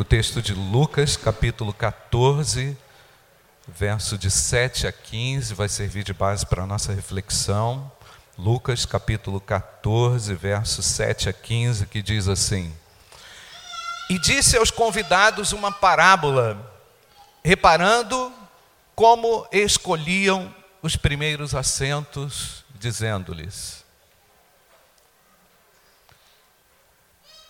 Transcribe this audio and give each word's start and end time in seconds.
o 0.00 0.04
texto 0.04 0.40
de 0.40 0.54
Lucas, 0.54 1.14
capítulo 1.14 1.74
14, 1.74 2.74
verso 3.68 4.16
de 4.16 4.30
7 4.30 4.86
a 4.86 4.92
15, 4.92 5.52
vai 5.52 5.68
servir 5.68 6.04
de 6.04 6.14
base 6.14 6.46
para 6.46 6.62
a 6.62 6.66
nossa 6.66 6.94
reflexão. 6.94 7.92
Lucas, 8.38 8.86
capítulo 8.86 9.38
14, 9.42 10.34
verso 10.34 10.82
7 10.82 11.28
a 11.28 11.34
15, 11.34 11.84
que 11.84 12.00
diz 12.00 12.28
assim: 12.28 12.74
E 14.08 14.18
disse 14.18 14.56
aos 14.56 14.70
convidados 14.70 15.52
uma 15.52 15.70
parábola, 15.70 16.58
reparando 17.44 18.32
como 18.94 19.46
escolhiam 19.52 20.50
os 20.80 20.96
primeiros 20.96 21.54
assentos, 21.54 22.64
dizendo-lhes: 22.74 23.84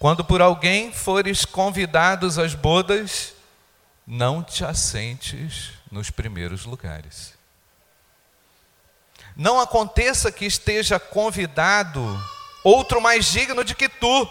Quando 0.01 0.25
por 0.25 0.41
alguém 0.41 0.91
fores 0.91 1.45
convidados 1.45 2.39
às 2.39 2.55
bodas, 2.55 3.35
não 4.07 4.43
te 4.43 4.65
assentes 4.65 5.73
nos 5.93 6.11
primeiros 6.11 6.65
lugares. 6.65 7.35
Não 9.37 9.61
aconteça 9.61 10.33
que 10.33 10.47
esteja 10.47 10.99
convidado 10.99 12.03
outro 12.65 12.99
mais 12.99 13.27
digno 13.27 13.63
de 13.63 13.75
que 13.75 13.91
tu, 13.91 14.27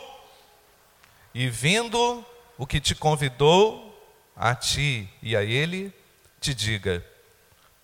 e 1.36 1.48
vindo 1.48 2.26
o 2.58 2.66
que 2.66 2.82
te 2.82 2.96
convidou, 2.96 3.96
a 4.36 4.55
ti 4.55 5.08
e 5.22 5.36
a 5.36 5.44
ele, 5.44 5.94
te 6.41 6.52
diga: 6.52 7.05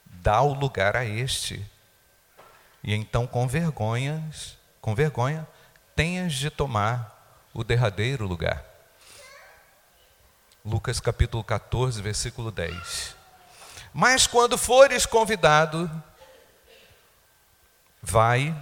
dá 0.06 0.42
o 0.42 0.56
lugar 0.56 0.96
a 0.96 1.06
este. 1.06 1.64
E 2.84 2.96
então 2.96 3.28
com 3.28 3.48
vergonhas, 3.48 4.58
com 4.82 4.96
vergonha, 4.96 5.48
tenhas 5.96 6.34
de 6.34 6.50
tomar 6.50 7.15
o 7.56 7.64
derradeiro 7.64 8.28
lugar. 8.28 8.66
Lucas 10.64 11.00
capítulo 11.00 11.42
14, 11.42 12.02
versículo 12.02 12.52
10. 12.52 13.16
Mas 13.94 14.28
quando 14.28 14.58
fores 14.58 15.06
convidado, 15.06 15.90
vai 18.02 18.54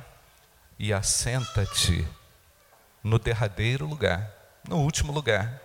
e 0.77 0.93
assenta-te 0.93 2.07
no 3.03 3.17
derradeiro 3.17 3.87
lugar, 3.87 4.31
no 4.69 4.77
último 4.77 5.11
lugar, 5.11 5.59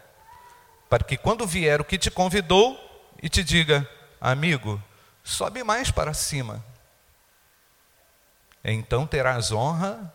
para 0.88 1.04
que 1.04 1.18
quando 1.18 1.46
vier 1.46 1.82
o 1.82 1.84
que 1.84 1.98
te 1.98 2.10
convidou 2.10 2.78
e 3.22 3.28
te 3.28 3.44
diga, 3.44 3.86
amigo, 4.18 4.82
sobe 5.22 5.62
mais 5.62 5.90
para 5.90 6.14
cima, 6.14 6.64
então 8.64 9.06
terás 9.06 9.52
honra 9.52 10.14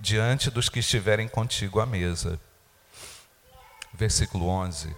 diante 0.00 0.50
dos 0.50 0.68
que 0.68 0.78
estiverem 0.80 1.28
contigo 1.28 1.78
à 1.78 1.86
mesa. 1.86 2.40
Versículo 3.92 4.48
11. 4.48 4.96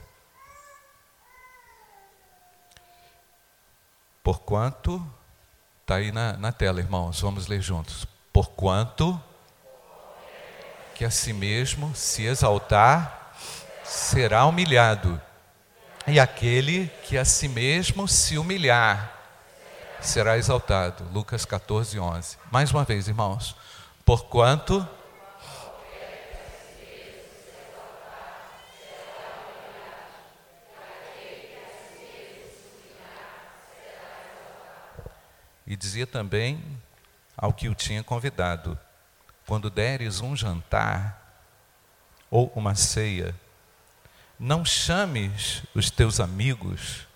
Porquanto, 4.22 5.04
está 5.80 5.96
aí 5.96 6.12
na, 6.12 6.34
na 6.34 6.52
tela, 6.52 6.78
irmãos, 6.78 7.20
vamos 7.20 7.48
ler 7.48 7.60
juntos. 7.60 8.06
Porquanto 8.32 9.20
que 10.94 11.04
a 11.04 11.10
si 11.10 11.32
mesmo 11.32 11.94
se 11.96 12.24
exaltar 12.24 13.34
será 13.82 14.46
humilhado, 14.46 15.20
e 16.06 16.20
aquele 16.20 16.88
que 17.04 17.18
a 17.18 17.24
si 17.24 17.48
mesmo 17.48 18.06
se 18.06 18.38
humilhar 18.38 19.20
será 20.00 20.36
exaltado. 20.36 21.04
Lucas 21.12 21.44
14, 21.44 21.98
11. 21.98 22.38
Mais 22.50 22.70
uma 22.70 22.84
vez, 22.84 23.08
irmãos. 23.08 23.56
Porquanto 24.12 24.86
E 35.66 35.74
dizia 35.74 36.06
também 36.06 36.62
ao 37.34 37.54
que 37.54 37.70
o 37.70 37.74
tinha 37.74 38.04
convidado: 38.04 38.78
Quando 39.46 39.70
deres 39.70 40.20
um 40.20 40.36
jantar 40.36 41.40
ou 42.30 42.52
uma 42.54 42.74
ceia, 42.74 43.34
não 44.38 44.62
chames 44.62 45.62
os 45.74 45.90
teus 45.90 46.20
amigos, 46.20 47.08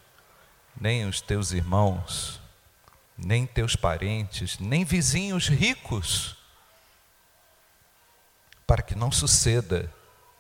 nem 0.80 1.04
os 1.04 1.20
teus 1.20 1.52
irmãos, 1.52 2.40
nem 3.18 3.46
teus 3.46 3.76
parentes, 3.76 4.58
nem 4.58 4.82
vizinhos 4.82 5.46
ricos 5.46 6.45
para 8.66 8.82
que 8.82 8.94
não 8.94 9.12
suceda 9.12 9.93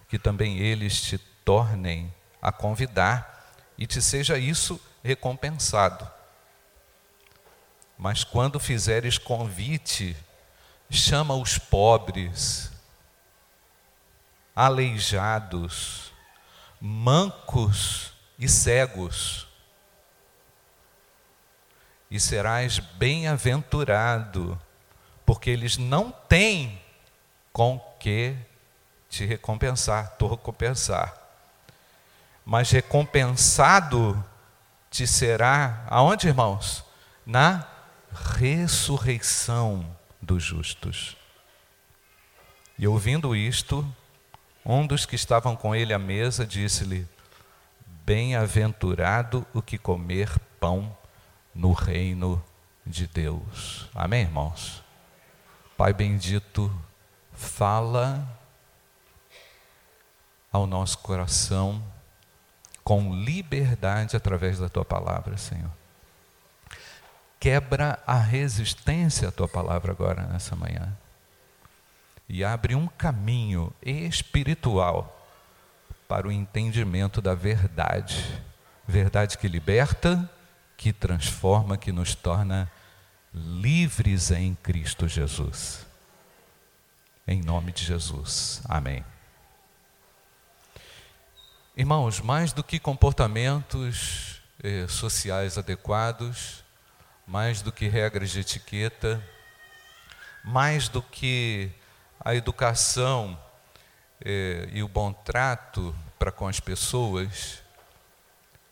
que 0.08 0.18
também 0.18 0.58
eles 0.58 1.00
te 1.00 1.18
tornem 1.44 2.12
a 2.40 2.50
convidar 2.50 3.54
e 3.78 3.86
te 3.86 4.00
seja 4.00 4.38
isso 4.38 4.80
recompensado. 5.02 6.08
Mas 7.98 8.24
quando 8.24 8.60
fizeres 8.60 9.18
convite, 9.18 10.16
chama 10.90 11.34
os 11.34 11.58
pobres, 11.58 12.70
aleijados, 14.54 16.12
mancos 16.80 18.12
e 18.38 18.48
cegos, 18.48 19.46
e 22.10 22.20
serás 22.20 22.78
bem-aventurado, 22.78 24.60
porque 25.24 25.50
eles 25.50 25.76
não 25.76 26.10
têm 26.10 26.80
com 27.56 27.78
que 27.98 28.36
te 29.08 29.24
recompensar, 29.24 30.14
te 30.18 30.26
recompensar. 30.26 31.16
Mas 32.44 32.70
recompensado 32.70 34.22
te 34.90 35.06
será 35.06 35.82
aonde, 35.88 36.28
irmãos? 36.28 36.84
Na 37.24 37.66
ressurreição 38.12 39.86
dos 40.20 40.42
justos. 40.42 41.16
E 42.78 42.86
ouvindo 42.86 43.34
isto, 43.34 43.90
um 44.62 44.86
dos 44.86 45.06
que 45.06 45.16
estavam 45.16 45.56
com 45.56 45.74
ele 45.74 45.94
à 45.94 45.98
mesa 45.98 46.46
disse-lhe: 46.46 47.08
Bem-aventurado 48.04 49.46
o 49.54 49.62
que 49.62 49.78
comer 49.78 50.28
pão 50.60 50.94
no 51.54 51.72
reino 51.72 52.44
de 52.86 53.06
Deus. 53.06 53.88
Amém, 53.94 54.24
irmãos? 54.24 54.84
Pai 55.74 55.94
bendito, 55.94 56.70
fala 57.36 58.26
ao 60.50 60.66
nosso 60.66 60.98
coração 60.98 61.82
com 62.82 63.14
liberdade 63.14 64.16
através 64.16 64.58
da 64.58 64.68
tua 64.68 64.84
palavra, 64.84 65.36
Senhor. 65.36 65.70
Quebra 67.38 68.02
a 68.06 68.18
resistência 68.18 69.28
à 69.28 69.32
tua 69.32 69.46
palavra 69.46 69.92
agora 69.92 70.22
nessa 70.22 70.56
manhã. 70.56 70.96
E 72.28 72.42
abre 72.42 72.74
um 72.74 72.88
caminho 72.88 73.72
espiritual 73.82 75.28
para 76.08 76.26
o 76.26 76.32
entendimento 76.32 77.20
da 77.20 77.34
verdade. 77.34 78.42
Verdade 78.86 79.36
que 79.36 79.48
liberta, 79.48 80.28
que 80.76 80.92
transforma, 80.92 81.76
que 81.76 81.92
nos 81.92 82.14
torna 82.14 82.70
livres 83.32 84.30
em 84.30 84.54
Cristo 84.54 85.06
Jesus. 85.06 85.85
Em 87.28 87.42
nome 87.42 87.72
de 87.72 87.84
Jesus. 87.84 88.62
Amém. 88.68 89.04
Irmãos, 91.76 92.20
mais 92.20 92.52
do 92.52 92.62
que 92.62 92.78
comportamentos 92.78 94.40
eh, 94.62 94.86
sociais 94.86 95.58
adequados, 95.58 96.62
mais 97.26 97.62
do 97.62 97.72
que 97.72 97.88
regras 97.88 98.30
de 98.30 98.38
etiqueta, 98.38 99.20
mais 100.44 100.88
do 100.88 101.02
que 101.02 101.68
a 102.20 102.32
educação 102.32 103.36
eh, 104.24 104.68
e 104.70 104.80
o 104.84 104.88
bom 104.88 105.12
trato 105.12 105.92
para 106.20 106.30
com 106.30 106.46
as 106.46 106.60
pessoas, 106.60 107.60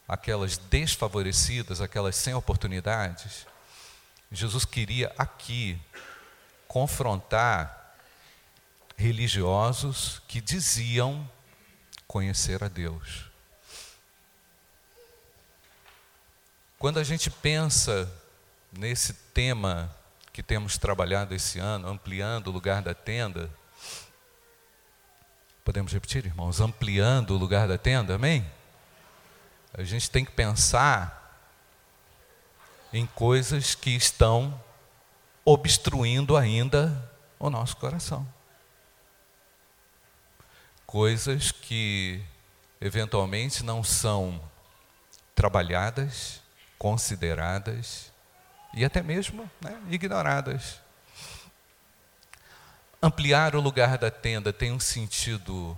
aquelas 0.06 0.58
desfavorecidas, 0.58 1.80
aquelas 1.80 2.14
sem 2.14 2.34
oportunidades, 2.34 3.48
Jesus 4.30 4.64
queria 4.64 5.12
aqui 5.18 5.76
confrontar 6.68 7.83
religiosos 8.96 10.22
que 10.28 10.40
diziam 10.40 11.28
conhecer 12.06 12.62
a 12.62 12.68
Deus. 12.68 13.24
Quando 16.78 16.98
a 16.98 17.04
gente 17.04 17.30
pensa 17.30 18.10
nesse 18.72 19.14
tema 19.32 19.94
que 20.32 20.42
temos 20.42 20.76
trabalhado 20.76 21.34
esse 21.34 21.58
ano, 21.58 21.88
ampliando 21.88 22.48
o 22.48 22.50
lugar 22.50 22.82
da 22.82 22.94
tenda, 22.94 23.50
podemos 25.64 25.92
repetir, 25.92 26.26
irmãos? 26.26 26.60
Ampliando 26.60 27.30
o 27.30 27.38
lugar 27.38 27.66
da 27.66 27.78
tenda, 27.78 28.14
amém? 28.14 28.44
A 29.72 29.82
gente 29.82 30.10
tem 30.10 30.24
que 30.24 30.32
pensar 30.32 31.20
em 32.92 33.06
coisas 33.06 33.74
que 33.74 33.90
estão 33.90 34.60
obstruindo 35.44 36.36
ainda 36.36 37.10
o 37.38 37.50
nosso 37.50 37.76
coração 37.76 38.26
coisas 40.86 41.50
que 41.52 42.22
eventualmente 42.80 43.64
não 43.64 43.82
são 43.82 44.40
trabalhadas, 45.34 46.40
consideradas 46.78 48.12
e 48.74 48.84
até 48.84 49.02
mesmo 49.02 49.50
né, 49.60 49.80
ignoradas. 49.88 50.80
Ampliar 53.02 53.54
o 53.54 53.60
lugar 53.60 53.98
da 53.98 54.10
tenda 54.10 54.52
tem 54.52 54.72
um 54.72 54.80
sentido 54.80 55.76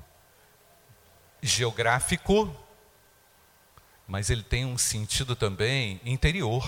geográfico, 1.43 2.55
mas 4.07 4.31
ele 4.31 4.43
tem 4.43 4.65
um 4.65 4.79
sentido 4.79 5.35
também 5.35 6.01
interior. 6.05 6.65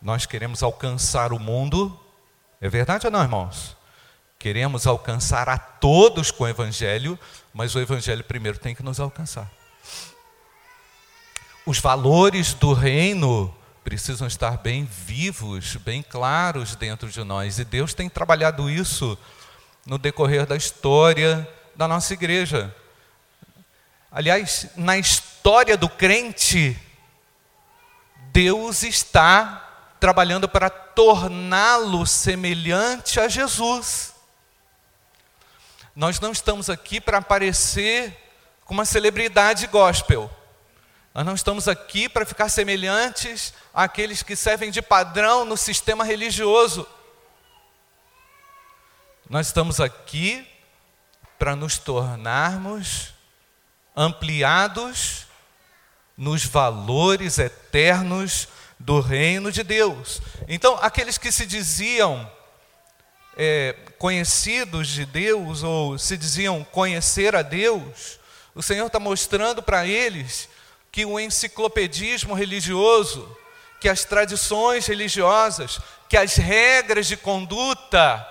Nós 0.00 0.26
queremos 0.26 0.62
alcançar 0.62 1.32
o 1.32 1.38
mundo, 1.38 1.98
é 2.60 2.68
verdade 2.68 3.06
ou 3.06 3.12
não, 3.12 3.22
irmãos? 3.22 3.75
Queremos 4.46 4.86
alcançar 4.86 5.48
a 5.48 5.58
todos 5.58 6.30
com 6.30 6.44
o 6.44 6.48
Evangelho, 6.48 7.18
mas 7.52 7.74
o 7.74 7.80
Evangelho 7.80 8.22
primeiro 8.22 8.56
tem 8.56 8.76
que 8.76 8.82
nos 8.84 9.00
alcançar. 9.00 9.50
Os 11.66 11.80
valores 11.80 12.54
do 12.54 12.72
reino 12.72 13.52
precisam 13.82 14.24
estar 14.24 14.58
bem 14.58 14.84
vivos, 14.84 15.74
bem 15.74 16.00
claros 16.00 16.76
dentro 16.76 17.08
de 17.08 17.24
nós. 17.24 17.58
E 17.58 17.64
Deus 17.64 17.92
tem 17.92 18.08
trabalhado 18.08 18.70
isso 18.70 19.18
no 19.84 19.98
decorrer 19.98 20.46
da 20.46 20.54
história 20.54 21.52
da 21.74 21.88
nossa 21.88 22.14
igreja. 22.14 22.72
Aliás, 24.12 24.68
na 24.76 24.96
história 24.96 25.76
do 25.76 25.88
crente, 25.88 26.80
Deus 28.30 28.84
está 28.84 29.96
trabalhando 29.98 30.48
para 30.48 30.70
torná-lo 30.70 32.06
semelhante 32.06 33.18
a 33.18 33.26
Jesus. 33.26 34.14
Nós 35.96 36.20
não 36.20 36.30
estamos 36.30 36.68
aqui 36.68 37.00
para 37.00 37.16
aparecer 37.16 38.14
com 38.66 38.74
uma 38.74 38.84
celebridade 38.84 39.66
gospel. 39.66 40.30
Nós 41.14 41.24
não 41.24 41.34
estamos 41.34 41.66
aqui 41.68 42.06
para 42.06 42.26
ficar 42.26 42.50
semelhantes 42.50 43.54
àqueles 43.72 44.22
que 44.22 44.36
servem 44.36 44.70
de 44.70 44.82
padrão 44.82 45.46
no 45.46 45.56
sistema 45.56 46.04
religioso. 46.04 46.86
Nós 49.30 49.46
estamos 49.46 49.80
aqui 49.80 50.46
para 51.38 51.56
nos 51.56 51.78
tornarmos 51.78 53.14
ampliados 53.96 55.26
nos 56.14 56.44
valores 56.44 57.38
eternos 57.38 58.48
do 58.78 59.00
reino 59.00 59.50
de 59.50 59.62
Deus. 59.62 60.20
Então, 60.46 60.78
aqueles 60.82 61.16
que 61.16 61.32
se 61.32 61.46
diziam 61.46 62.30
é, 63.36 63.74
conhecidos 63.98 64.88
de 64.88 65.04
Deus 65.04 65.62
ou 65.62 65.98
se 65.98 66.16
diziam 66.16 66.64
conhecer 66.64 67.36
a 67.36 67.42
Deus, 67.42 68.18
o 68.54 68.62
Senhor 68.62 68.86
está 68.86 68.98
mostrando 68.98 69.62
para 69.62 69.86
eles 69.86 70.48
que 70.90 71.04
o 71.04 71.20
enciclopedismo 71.20 72.34
religioso, 72.34 73.36
que 73.78 73.88
as 73.88 74.04
tradições 74.04 74.86
religiosas, 74.86 75.78
que 76.08 76.16
as 76.16 76.36
regras 76.36 77.06
de 77.06 77.16
conduta 77.16 78.26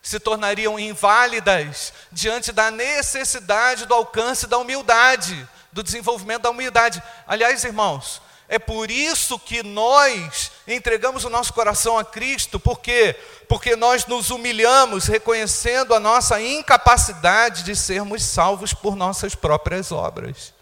se 0.00 0.18
tornariam 0.18 0.78
inválidas 0.78 1.92
diante 2.10 2.50
da 2.50 2.70
necessidade 2.70 3.86
do 3.86 3.94
alcance 3.94 4.46
da 4.46 4.58
humildade, 4.58 5.48
do 5.70 5.82
desenvolvimento 5.82 6.42
da 6.42 6.50
humildade. 6.50 7.02
Aliás, 7.26 7.62
irmãos, 7.62 8.20
é 8.48 8.58
por 8.58 8.90
isso 8.90 9.38
que 9.38 9.62
nós 9.62 10.52
entregamos 10.66 11.24
o 11.24 11.30
nosso 11.30 11.52
coração 11.52 11.98
a 11.98 12.04
Cristo, 12.04 12.60
por 12.60 12.80
quê? 12.80 13.16
Porque 13.48 13.76
nós 13.76 14.06
nos 14.06 14.30
humilhamos 14.30 15.06
reconhecendo 15.06 15.94
a 15.94 16.00
nossa 16.00 16.40
incapacidade 16.40 17.62
de 17.62 17.74
sermos 17.74 18.22
salvos 18.22 18.74
por 18.74 18.94
nossas 18.94 19.34
próprias 19.34 19.90
obras. 19.90 20.52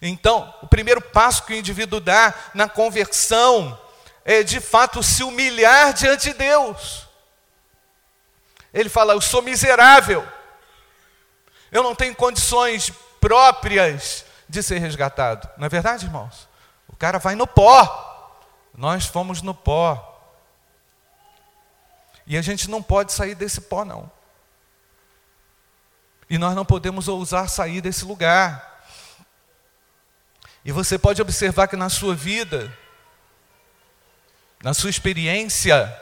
Então, 0.00 0.54
o 0.62 0.66
primeiro 0.66 1.00
passo 1.00 1.44
que 1.44 1.52
o 1.52 1.56
indivíduo 1.56 2.00
dá 2.00 2.34
na 2.54 2.68
conversão 2.68 3.78
é 4.24 4.42
de 4.42 4.60
fato 4.60 5.02
se 5.02 5.22
humilhar 5.22 5.92
diante 5.92 6.30
de 6.30 6.34
Deus. 6.34 7.06
Ele 8.72 8.88
fala: 8.88 9.12
Eu 9.12 9.20
sou 9.20 9.42
miserável, 9.42 10.26
eu 11.70 11.82
não 11.82 11.94
tenho 11.94 12.14
condições 12.14 12.90
próprias 13.20 14.24
de 14.48 14.62
ser 14.62 14.78
resgatado. 14.78 15.48
Não 15.56 15.66
é 15.66 15.68
verdade, 15.68 16.06
irmãos? 16.06 16.48
Cara 17.04 17.18
vai 17.18 17.34
no 17.34 17.46
pó, 17.46 18.40
nós 18.74 19.04
fomos 19.04 19.42
no 19.42 19.54
pó. 19.54 20.26
E 22.26 22.34
a 22.34 22.40
gente 22.40 22.70
não 22.70 22.82
pode 22.82 23.12
sair 23.12 23.34
desse 23.34 23.60
pó, 23.60 23.84
não. 23.84 24.10
E 26.30 26.38
nós 26.38 26.54
não 26.54 26.64
podemos 26.64 27.06
ousar 27.06 27.50
sair 27.50 27.82
desse 27.82 28.06
lugar. 28.06 28.82
E 30.64 30.72
você 30.72 30.96
pode 30.96 31.20
observar 31.20 31.68
que 31.68 31.76
na 31.76 31.90
sua 31.90 32.14
vida, 32.14 32.74
na 34.62 34.72
sua 34.72 34.88
experiência, 34.88 35.94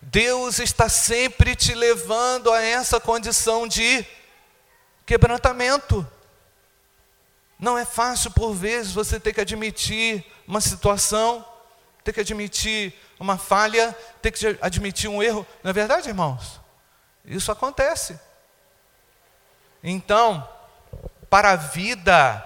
Deus 0.00 0.58
está 0.58 0.88
sempre 0.88 1.54
te 1.54 1.74
levando 1.74 2.50
a 2.50 2.62
essa 2.62 2.98
condição 2.98 3.68
de 3.68 4.06
quebrantamento. 5.04 6.10
Não 7.58 7.78
é 7.78 7.84
fácil, 7.84 8.30
por 8.30 8.52
vezes, 8.52 8.92
você 8.92 9.18
ter 9.18 9.32
que 9.32 9.40
admitir 9.40 10.24
uma 10.46 10.60
situação, 10.60 11.44
ter 12.04 12.12
que 12.12 12.20
admitir 12.20 12.94
uma 13.18 13.38
falha, 13.38 13.96
ter 14.20 14.30
que 14.30 14.58
admitir 14.60 15.08
um 15.08 15.22
erro. 15.22 15.46
Não 15.62 15.70
é 15.70 15.72
verdade, 15.72 16.08
irmãos? 16.08 16.60
Isso 17.24 17.50
acontece. 17.50 18.18
Então, 19.82 20.46
para 21.30 21.52
a 21.52 21.56
vida 21.56 22.44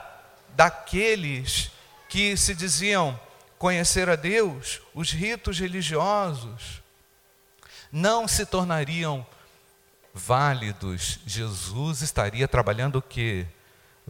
daqueles 0.50 1.70
que 2.08 2.36
se 2.36 2.54
diziam 2.54 3.18
conhecer 3.58 4.08
a 4.08 4.16
Deus, 4.16 4.80
os 4.94 5.12
ritos 5.12 5.58
religiosos 5.58 6.82
não 7.92 8.26
se 8.26 8.46
tornariam 8.46 9.26
válidos. 10.14 11.20
Jesus 11.26 12.02
estaria 12.02 12.48
trabalhando 12.48 12.96
o 12.96 13.02
que? 13.02 13.46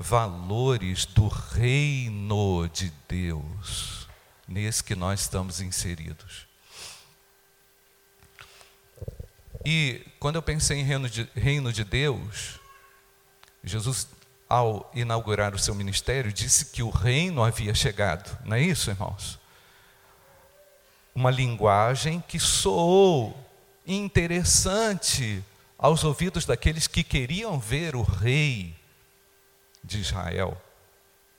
Valores 0.02 1.04
do 1.04 1.28
reino 1.28 2.66
de 2.72 2.90
Deus, 3.06 4.08
nesse 4.48 4.82
que 4.82 4.94
nós 4.94 5.20
estamos 5.20 5.60
inseridos. 5.60 6.46
E 9.62 10.00
quando 10.18 10.36
eu 10.36 10.42
pensei 10.42 10.78
em 10.78 10.84
reino 10.84 11.06
de, 11.06 11.28
reino 11.36 11.70
de 11.70 11.84
Deus, 11.84 12.58
Jesus 13.62 14.08
ao 14.48 14.90
inaugurar 14.94 15.54
o 15.54 15.58
seu 15.58 15.74
ministério, 15.74 16.32
disse 16.32 16.64
que 16.66 16.82
o 16.82 16.88
reino 16.88 17.44
havia 17.44 17.74
chegado. 17.74 18.36
Não 18.44 18.56
é 18.56 18.60
isso, 18.62 18.90
irmãos? 18.90 19.38
Uma 21.14 21.30
linguagem 21.30 22.24
que 22.26 22.40
soou 22.40 23.38
interessante 23.86 25.44
aos 25.78 26.02
ouvidos 26.04 26.46
daqueles 26.46 26.86
que 26.86 27.04
queriam 27.04 27.60
ver 27.60 27.94
o 27.94 28.02
rei 28.02 28.79
de 29.82 30.00
Israel 30.00 30.60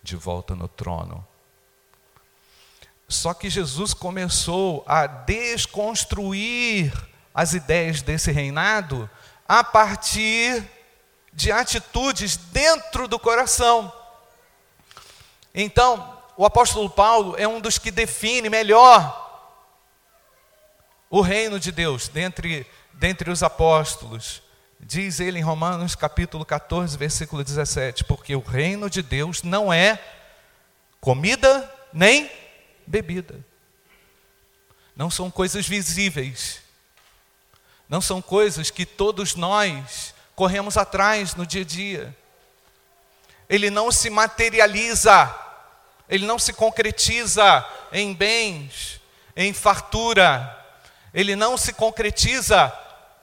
de 0.03 0.15
volta 0.15 0.55
no 0.55 0.67
trono. 0.67 1.25
Só 3.07 3.33
que 3.33 3.49
Jesus 3.49 3.93
começou 3.93 4.83
a 4.87 5.05
desconstruir 5.05 6.93
as 7.33 7.53
ideias 7.53 8.01
desse 8.01 8.31
reinado 8.31 9.09
a 9.47 9.63
partir 9.63 10.65
de 11.33 11.51
atitudes 11.51 12.37
dentro 12.37 13.07
do 13.07 13.19
coração. 13.19 13.91
Então, 15.53 16.17
o 16.37 16.45
apóstolo 16.45 16.89
Paulo 16.89 17.35
é 17.37 17.47
um 17.47 17.59
dos 17.59 17.77
que 17.77 17.91
define 17.91 18.49
melhor 18.49 19.19
o 21.09 21.19
reino 21.19 21.59
de 21.59 21.71
Deus 21.71 22.07
dentre, 22.07 22.65
dentre 22.93 23.29
os 23.29 23.43
apóstolos. 23.43 24.41
Diz 24.83 25.19
ele 25.19 25.37
em 25.37 25.43
Romanos 25.43 25.93
capítulo 25.95 26.43
14, 26.43 26.97
versículo 26.97 27.43
17: 27.43 28.03
Porque 28.03 28.35
o 28.35 28.41
reino 28.41 28.89
de 28.89 29.03
Deus 29.03 29.43
não 29.43 29.71
é 29.71 29.99
comida 30.99 31.71
nem 31.93 32.29
bebida. 32.85 33.39
Não 34.95 35.09
são 35.09 35.29
coisas 35.29 35.67
visíveis. 35.67 36.61
Não 37.87 38.01
são 38.01 38.21
coisas 38.21 38.71
que 38.71 38.85
todos 38.85 39.35
nós 39.35 40.15
corremos 40.35 40.75
atrás 40.77 41.35
no 41.35 41.45
dia 41.45 41.61
a 41.61 41.65
dia. 41.65 42.17
Ele 43.47 43.69
não 43.69 43.91
se 43.91 44.09
materializa, 44.09 45.33
ele 46.09 46.25
não 46.25 46.39
se 46.39 46.53
concretiza 46.53 47.65
em 47.91 48.13
bens, 48.13 48.99
em 49.35 49.53
fartura, 49.53 50.57
ele 51.13 51.35
não 51.35 51.55
se 51.55 51.71
concretiza 51.71 52.69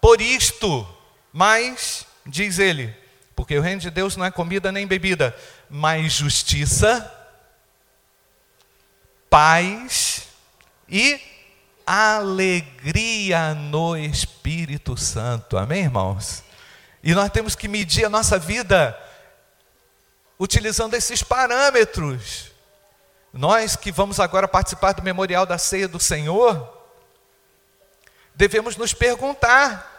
por 0.01 0.21
isto, 0.21 0.87
mas, 1.33 2.07
diz 2.27 2.59
ele, 2.59 2.95
porque 3.35 3.57
o 3.57 3.63
reino 3.63 3.81
de 3.81 3.91
Deus 3.91 4.17
não 4.17 4.25
é 4.25 4.31
comida 4.31 4.73
nem 4.73 4.87
bebida, 4.87 5.37
mas 5.71 6.13
justiça, 6.13 7.15
paz 9.31 10.29
e 10.89 11.21
alegria 11.87 13.55
no 13.55 13.97
Espírito 13.97 14.97
Santo. 14.97 15.57
Amém, 15.57 15.85
irmãos? 15.85 16.43
E 17.03 17.15
nós 17.15 17.31
temos 17.31 17.55
que 17.55 17.69
medir 17.69 18.05
a 18.05 18.11
nossa 18.11 18.39
vida 18.39 18.99
utilizando 20.39 20.95
esses 20.95 21.23
parâmetros. 21.23 22.51
Nós 23.33 23.77
que 23.77 23.93
vamos 23.93 24.21
agora 24.21 24.49
participar 24.49 24.93
do 24.93 25.03
memorial 25.03 25.47
da 25.47 25.59
ceia 25.59 25.89
do 25.89 26.01
Senhor, 26.01 26.77
devemos 28.35 28.77
nos 28.77 28.93
perguntar: 28.93 29.98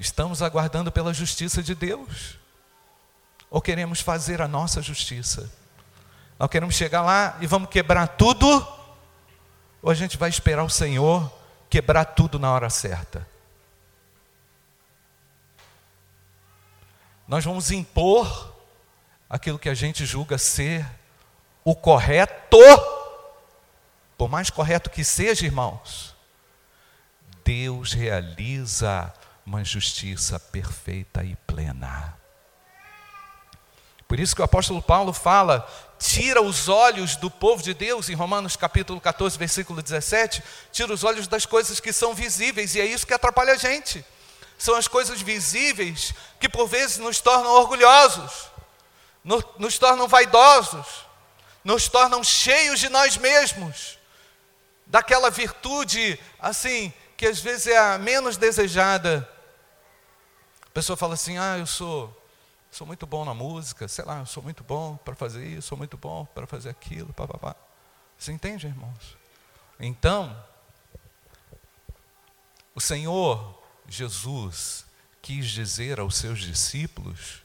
estamos 0.00 0.40
aguardando 0.40 0.90
pela 0.90 1.12
justiça 1.12 1.62
de 1.62 1.74
Deus? 1.74 2.38
Ou 3.50 3.60
queremos 3.60 4.00
fazer 4.00 4.40
a 4.40 4.48
nossa 4.48 4.80
justiça? 4.80 5.52
Nós 6.38 6.48
queremos 6.48 6.74
chegar 6.74 7.02
lá 7.02 7.36
e 7.40 7.46
vamos 7.46 7.68
quebrar 7.68 8.08
tudo? 8.08 8.66
Ou 9.82 9.90
a 9.90 9.94
gente 9.94 10.16
vai 10.16 10.30
esperar 10.30 10.64
o 10.64 10.70
Senhor 10.70 11.30
quebrar 11.68 12.04
tudo 12.06 12.38
na 12.38 12.50
hora 12.50 12.70
certa? 12.70 13.28
Nós 17.28 17.44
vamos 17.44 17.70
impor 17.70 18.54
aquilo 19.28 19.58
que 19.58 19.68
a 19.68 19.74
gente 19.74 20.04
julga 20.06 20.38
ser 20.38 20.84
o 21.62 21.76
correto, 21.76 22.58
por 24.16 24.28
mais 24.28 24.50
correto 24.50 24.90
que 24.90 25.04
seja, 25.04 25.46
irmãos, 25.46 26.16
Deus 27.44 27.92
realiza 27.92 29.12
uma 29.50 29.64
justiça 29.64 30.38
perfeita 30.38 31.24
e 31.24 31.34
plena. 31.44 32.16
Por 34.06 34.20
isso 34.20 34.32
que 34.32 34.40
o 34.40 34.44
apóstolo 34.44 34.80
Paulo 34.80 35.12
fala: 35.12 35.68
tira 35.98 36.40
os 36.40 36.68
olhos 36.68 37.16
do 37.16 37.28
povo 37.28 37.60
de 37.60 37.74
Deus, 37.74 38.08
em 38.08 38.14
Romanos 38.14 38.54
capítulo 38.54 39.00
14, 39.00 39.36
versículo 39.36 39.82
17, 39.82 40.40
tira 40.70 40.92
os 40.92 41.02
olhos 41.02 41.26
das 41.26 41.46
coisas 41.46 41.80
que 41.80 41.92
são 41.92 42.14
visíveis, 42.14 42.76
e 42.76 42.80
é 42.80 42.86
isso 42.86 43.04
que 43.04 43.12
atrapalha 43.12 43.54
a 43.54 43.56
gente. 43.56 44.04
São 44.56 44.76
as 44.76 44.86
coisas 44.86 45.20
visíveis 45.20 46.14
que 46.38 46.48
por 46.48 46.68
vezes 46.68 46.98
nos 46.98 47.20
tornam 47.20 47.50
orgulhosos, 47.50 48.52
nos 49.58 49.78
tornam 49.78 50.06
vaidosos, 50.06 50.86
nos 51.64 51.88
tornam 51.88 52.22
cheios 52.22 52.78
de 52.78 52.88
nós 52.88 53.16
mesmos, 53.16 53.98
daquela 54.86 55.28
virtude, 55.28 56.20
assim, 56.38 56.92
que 57.16 57.26
às 57.26 57.40
vezes 57.40 57.66
é 57.66 57.76
a 57.76 57.98
menos 57.98 58.36
desejada. 58.36 59.28
A 60.70 60.72
pessoa 60.72 60.96
fala 60.96 61.14
assim: 61.14 61.36
ah, 61.36 61.58
eu 61.58 61.66
sou, 61.66 62.16
sou 62.70 62.86
muito 62.86 63.06
bom 63.06 63.24
na 63.24 63.34
música, 63.34 63.88
sei 63.88 64.04
lá, 64.04 64.20
eu 64.20 64.26
sou 64.26 64.42
muito 64.42 64.62
bom 64.62 64.96
para 64.96 65.16
fazer 65.16 65.44
isso, 65.44 65.68
sou 65.68 65.76
muito 65.76 65.96
bom 65.96 66.24
para 66.26 66.46
fazer 66.46 66.70
aquilo, 66.70 67.12
papapá. 67.12 67.56
Você 68.16 68.30
entende, 68.32 68.66
irmãos? 68.66 69.16
Então, 69.80 70.36
o 72.74 72.80
Senhor 72.80 73.58
Jesus 73.88 74.84
quis 75.20 75.50
dizer 75.50 75.98
aos 75.98 76.16
seus 76.16 76.38
discípulos 76.38 77.42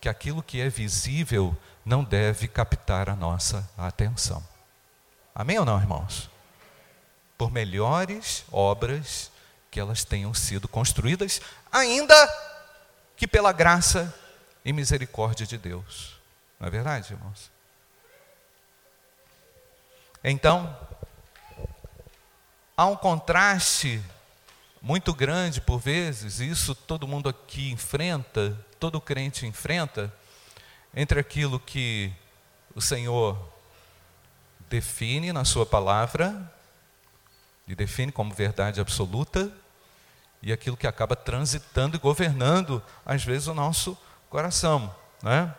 que 0.00 0.08
aquilo 0.08 0.42
que 0.42 0.60
é 0.60 0.68
visível 0.68 1.56
não 1.84 2.04
deve 2.04 2.46
captar 2.46 3.08
a 3.08 3.16
nossa 3.16 3.68
atenção. 3.76 4.46
Amém 5.34 5.58
ou 5.58 5.64
não, 5.64 5.80
irmãos? 5.80 6.30
Por 7.36 7.50
melhores 7.50 8.44
obras 8.52 9.30
que 9.70 9.80
elas 9.80 10.04
tenham 10.04 10.32
sido 10.32 10.68
construídas, 10.68 11.40
ainda 11.72 12.14
que 13.24 13.28
pela 13.28 13.52
graça 13.52 14.14
e 14.62 14.70
misericórdia 14.70 15.46
de 15.46 15.56
Deus. 15.56 16.14
Não 16.60 16.68
é 16.68 16.70
verdade, 16.70 17.14
irmãos? 17.14 17.50
Então, 20.22 20.76
há 22.76 22.84
um 22.84 22.96
contraste 22.96 24.02
muito 24.82 25.14
grande 25.14 25.58
por 25.58 25.78
vezes, 25.78 26.38
e 26.38 26.50
isso 26.50 26.74
todo 26.74 27.08
mundo 27.08 27.30
aqui 27.30 27.70
enfrenta, 27.70 28.58
todo 28.78 29.00
crente 29.00 29.46
enfrenta, 29.46 30.12
entre 30.94 31.18
aquilo 31.18 31.58
que 31.58 32.12
o 32.74 32.80
Senhor 32.82 33.38
define 34.68 35.32
na 35.32 35.46
Sua 35.46 35.64
palavra, 35.64 36.52
e 37.66 37.74
define 37.74 38.12
como 38.12 38.34
verdade 38.34 38.82
absoluta, 38.82 39.50
e 40.44 40.52
aquilo 40.52 40.76
que 40.76 40.86
acaba 40.86 41.16
transitando 41.16 41.96
e 41.96 41.98
governando, 41.98 42.82
às 43.06 43.24
vezes, 43.24 43.48
o 43.48 43.54
nosso 43.54 43.96
coração. 44.28 44.94
Né? 45.22 45.52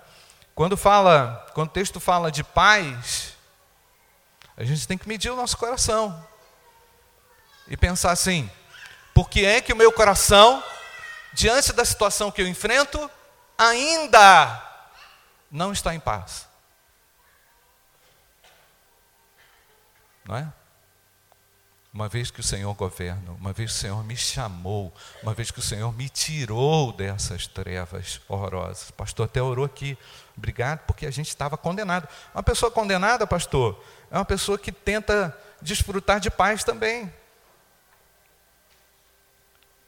Quando, 0.54 0.78
fala, 0.78 1.44
quando 1.56 1.70
o 1.70 1.72
texto 1.72 2.00
fala 2.00 2.32
de 2.32 2.44
paz, 2.44 3.34
a 4.56 4.64
gente 4.64 4.88
tem 4.88 4.96
que 4.96 5.08
medir 5.08 5.32
o 5.32 5.36
nosso 5.36 5.58
coração 5.58 6.24
e 7.68 7.76
pensar 7.76 8.12
assim: 8.12 8.50
por 9.12 9.28
que 9.28 9.44
é 9.44 9.60
que 9.60 9.74
o 9.74 9.76
meu 9.76 9.92
coração, 9.92 10.64
diante 11.34 11.74
da 11.74 11.84
situação 11.84 12.32
que 12.32 12.40
eu 12.40 12.48
enfrento, 12.48 13.10
ainda 13.58 14.62
não 15.50 15.72
está 15.72 15.96
em 15.96 16.00
paz. 16.00 16.48
Não 20.26 20.36
é? 20.36 20.54
Uma 21.96 22.10
vez 22.10 22.30
que 22.30 22.42
o 22.42 22.44
Senhor 22.44 22.74
governa, 22.74 23.32
uma 23.40 23.54
vez 23.54 23.72
que 23.72 23.78
o 23.78 23.80
Senhor 23.80 24.04
me 24.04 24.18
chamou, 24.18 24.94
uma 25.24 25.34
vez 25.34 25.50
que 25.50 25.60
o 25.60 25.62
Senhor 25.62 25.96
me 25.96 26.10
tirou 26.10 26.92
dessas 26.92 27.48
trevas 27.48 28.20
horrorosas. 28.28 28.90
O 28.90 28.94
pastor 28.94 29.24
até 29.24 29.42
orou 29.42 29.64
aqui, 29.64 29.98
obrigado, 30.36 30.80
porque 30.80 31.06
a 31.06 31.12
gente 31.12 31.30
estava 31.30 31.56
condenado. 31.56 32.06
Uma 32.34 32.44
pessoa 32.44 32.70
condenada, 32.70 33.26
pastor, 33.26 33.82
é 34.12 34.18
uma 34.18 34.26
pessoa 34.26 34.58
que 34.58 34.74
tenta 34.74 35.34
desfrutar 35.62 36.20
de 36.20 36.30
paz 36.30 36.66
também 36.66 37.10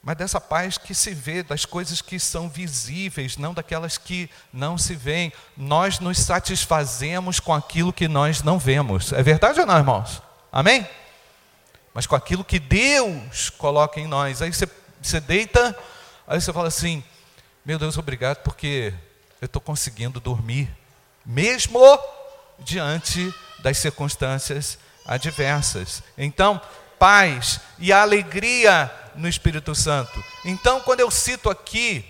mas 0.00 0.16
dessa 0.16 0.40
paz 0.40 0.78
que 0.78 0.94
se 0.94 1.12
vê, 1.12 1.42
das 1.42 1.66
coisas 1.66 2.00
que 2.00 2.18
são 2.18 2.48
visíveis, 2.48 3.36
não 3.36 3.52
daquelas 3.52 3.98
que 3.98 4.30
não 4.50 4.78
se 4.78 4.94
veem. 4.94 5.30
Nós 5.54 6.00
nos 6.00 6.18
satisfazemos 6.20 7.40
com 7.40 7.52
aquilo 7.52 7.92
que 7.92 8.08
nós 8.08 8.42
não 8.42 8.58
vemos. 8.58 9.12
É 9.12 9.22
verdade 9.22 9.60
ou 9.60 9.66
não, 9.66 9.76
irmãos? 9.76 10.22
Amém? 10.50 10.88
Mas 11.92 12.06
com 12.06 12.14
aquilo 12.14 12.44
que 12.44 12.58
Deus 12.58 13.50
coloca 13.50 14.00
em 14.00 14.06
nós. 14.06 14.42
Aí 14.42 14.52
você, 14.52 14.68
você 15.00 15.20
deita, 15.20 15.76
aí 16.26 16.40
você 16.40 16.52
fala 16.52 16.68
assim: 16.68 17.02
Meu 17.64 17.78
Deus, 17.78 17.98
obrigado, 17.98 18.38
porque 18.42 18.92
eu 19.40 19.46
estou 19.46 19.60
conseguindo 19.60 20.20
dormir, 20.20 20.68
mesmo 21.24 21.80
diante 22.58 23.32
das 23.60 23.78
circunstâncias 23.78 24.78
adversas. 25.06 26.02
Então, 26.16 26.60
paz 26.98 27.60
e 27.78 27.92
alegria 27.92 28.92
no 29.14 29.28
Espírito 29.28 29.74
Santo. 29.74 30.22
Então, 30.44 30.80
quando 30.80 31.00
eu 31.00 31.10
cito 31.10 31.48
aqui 31.48 32.04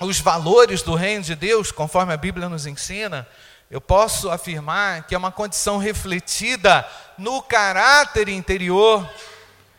os 0.00 0.20
valores 0.20 0.82
do 0.82 0.94
reino 0.94 1.22
de 1.22 1.34
Deus, 1.34 1.70
conforme 1.72 2.12
a 2.12 2.16
Bíblia 2.16 2.48
nos 2.48 2.66
ensina, 2.66 3.26
eu 3.70 3.80
posso 3.80 4.30
afirmar 4.30 5.04
que 5.04 5.14
é 5.14 5.18
uma 5.18 5.32
condição 5.32 5.78
refletida 5.78 6.86
no 7.18 7.42
caráter 7.42 8.28
interior, 8.28 9.08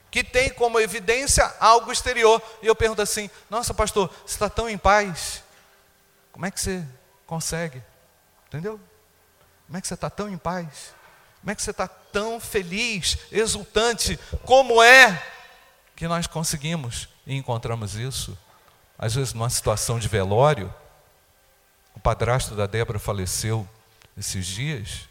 que 0.10 0.24
tem 0.24 0.50
como 0.50 0.80
evidência 0.80 1.54
algo 1.60 1.92
exterior. 1.92 2.42
E 2.62 2.68
eu 2.68 2.76
pergunto 2.76 3.02
assim: 3.02 3.30
nossa, 3.50 3.74
pastor, 3.74 4.10
você 4.26 4.36
está 4.36 4.50
tão 4.50 4.70
em 4.70 4.78
paz, 4.78 5.44
como 6.32 6.46
é 6.46 6.52
que 6.52 6.60
você 6.60 6.86
consegue? 7.26 7.82
Entendeu? 8.48 8.80
Como 9.66 9.78
é 9.78 9.82
que 9.82 9.88
você 9.88 9.96
está 9.96 10.10
tão 10.10 10.30
em 10.30 10.38
paz? 10.38 10.94
Como 11.42 11.52
é 11.52 11.56
que 11.56 11.62
você 11.62 11.72
está 11.72 11.88
tão 11.88 12.40
feliz, 12.40 13.18
exultante? 13.32 14.18
Como 14.44 14.82
é 14.82 15.22
que 15.96 16.08
nós 16.08 16.28
conseguimos 16.28 17.10
e 17.26 17.36
encontramos 17.36 17.96
isso? 17.96 18.38
Às 18.98 19.16
vezes, 19.16 19.34
numa 19.34 19.50
situação 19.50 20.00
de 20.00 20.08
velório, 20.08 20.74
o 21.96 22.00
padrasto 22.00 22.56
da 22.56 22.66
Débora 22.66 23.00
faleceu 23.00 23.68
esses 24.18 24.46
dias. 24.46 25.07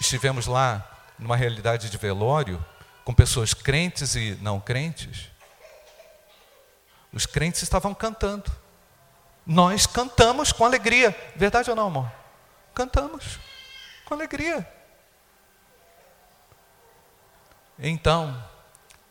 Estivemos 0.00 0.46
lá 0.46 0.88
numa 1.18 1.36
realidade 1.36 1.90
de 1.90 1.96
velório 1.96 2.64
com 3.04 3.14
pessoas 3.14 3.54
crentes 3.54 4.14
e 4.14 4.38
não 4.40 4.58
crentes. 4.58 5.30
Os 7.12 7.26
crentes 7.26 7.62
estavam 7.62 7.94
cantando. 7.94 8.50
Nós 9.46 9.86
cantamos 9.86 10.52
com 10.52 10.64
alegria. 10.64 11.16
Verdade 11.36 11.70
ou 11.70 11.76
não, 11.76 11.86
amor? 11.86 12.10
Cantamos 12.74 13.38
com 14.04 14.14
alegria. 14.14 14.66
Então, 17.78 18.42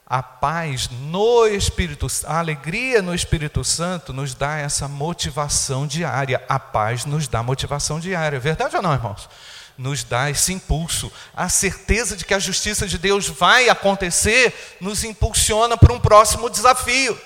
a 0.05 0.21
paz 0.21 0.89
no 0.89 1.47
Espírito, 1.47 2.07
a 2.25 2.39
alegria 2.39 3.01
no 3.01 3.15
Espírito 3.15 3.63
Santo 3.63 4.11
nos 4.11 4.33
dá 4.33 4.57
essa 4.57 4.87
motivação 4.87 5.87
diária. 5.87 6.43
A 6.47 6.59
paz 6.59 7.05
nos 7.05 7.27
dá 7.27 7.41
motivação 7.41 7.99
diária. 7.99 8.39
Verdade 8.39 8.75
ou 8.75 8.81
não, 8.81 8.93
irmãos? 8.93 9.29
Nos 9.77 10.03
dá 10.03 10.29
esse 10.29 10.53
impulso. 10.53 11.11
A 11.35 11.49
certeza 11.49 12.15
de 12.15 12.25
que 12.25 12.33
a 12.33 12.39
justiça 12.39 12.87
de 12.87 12.97
Deus 12.97 13.27
vai 13.27 13.69
acontecer 13.69 14.77
nos 14.79 15.03
impulsiona 15.03 15.77
para 15.77 15.93
um 15.93 15.99
próximo 15.99 16.49
desafio. 16.49 17.19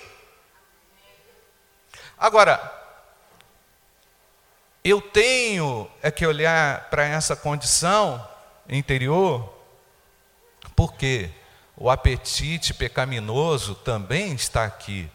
Agora, 2.18 2.74
eu 4.84 5.02
tenho 5.02 5.90
é 6.02 6.10
que 6.10 6.26
olhar 6.26 6.90
para 6.90 7.06
essa 7.06 7.36
condição 7.36 8.26
interior, 8.70 9.54
porque 10.76 11.30
o 11.76 11.90
apetite 11.90 12.74
pecaminoso 12.74 13.76
também 13.76 14.34
está 14.34 14.64
aqui 14.64 15.10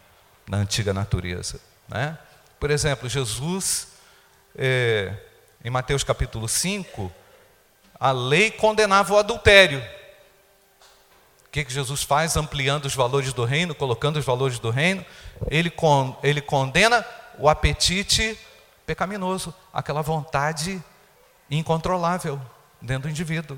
na 0.47 0.57
antiga 0.57 0.93
natureza, 0.93 1.59
né? 1.87 2.17
Por 2.59 2.71
exemplo, 2.71 3.09
Jesus, 3.09 3.89
é, 4.55 5.13
em 5.63 5.69
Mateus 5.69 6.03
capítulo 6.03 6.47
5, 6.47 7.11
a 8.03 8.11
lei 8.11 8.51
condenava 8.51 9.13
o 9.13 9.17
adultério. 9.17 9.81
O 11.47 11.49
que, 11.49 11.63
que 11.63 11.71
Jesus 11.71 12.03
faz? 12.03 12.35
Ampliando 12.35 12.83
os 12.83 12.93
valores 12.93 13.31
do 13.31 13.45
reino, 13.45 13.73
colocando 13.73 14.19
os 14.19 14.25
valores 14.25 14.59
do 14.59 14.69
reino, 14.69 15.05
ele, 15.49 15.69
con, 15.69 16.13
ele 16.21 16.41
condena 16.41 17.05
o 17.39 17.47
apetite 17.47 18.37
pecaminoso, 18.85 19.55
aquela 19.73 20.01
vontade 20.01 20.83
incontrolável 21.49 22.41
dentro 22.81 23.03
do 23.03 23.09
indivíduo. 23.09 23.57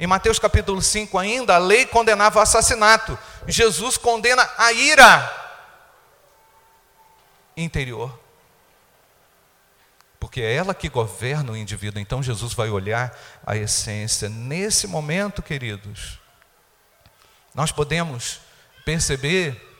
Em 0.00 0.06
Mateus 0.06 0.38
capítulo 0.38 0.80
5 0.80 1.18
ainda, 1.18 1.56
a 1.56 1.58
lei 1.58 1.84
condenava 1.84 2.38
o 2.38 2.42
assassinato. 2.42 3.18
Jesus 3.46 3.98
condena 3.98 4.48
a 4.56 4.72
ira 4.72 5.30
interior. 7.54 8.18
Porque 10.26 10.40
é 10.40 10.56
ela 10.56 10.74
que 10.74 10.88
governa 10.88 11.52
o 11.52 11.56
indivíduo. 11.56 12.00
Então 12.00 12.20
Jesus 12.20 12.52
vai 12.52 12.68
olhar 12.68 13.16
a 13.46 13.56
essência. 13.56 14.28
Nesse 14.28 14.88
momento, 14.88 15.40
queridos, 15.40 16.18
nós 17.54 17.70
podemos 17.70 18.40
perceber 18.84 19.78